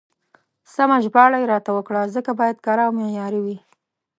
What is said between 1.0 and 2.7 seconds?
ژباړه يې راته وکړه، ځکه بايد